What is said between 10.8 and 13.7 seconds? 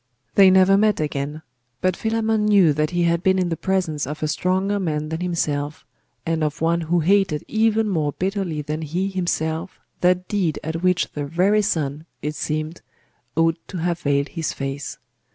which the very sun, it seemed, ought